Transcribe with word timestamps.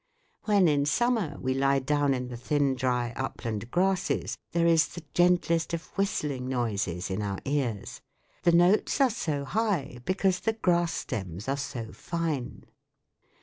When 0.45 0.67
in 0.67 0.87
summer 0.87 1.37
we 1.39 1.53
lie 1.53 1.77
down 1.77 2.15
in 2.15 2.29
the 2.29 2.35
thin 2.35 2.73
dry 2.73 3.13
upland 3.15 3.69
grasses 3.69 4.35
there 4.51 4.65
is 4.65 4.87
the 4.87 5.03
gentlest 5.13 5.75
of 5.75 5.85
whistling 5.95 6.49
noises 6.49 7.11
in 7.11 7.21
our 7.21 7.37
ears: 7.45 8.01
the 8.41 8.51
notes 8.51 8.99
are 8.99 9.11
so 9.11 9.45
high 9.45 9.99
because 10.03 10.39
the 10.39 10.53
grass 10.53 10.91
stems 10.91 11.47
are 11.47 11.55
so 11.55 11.91
fine. 11.91 12.63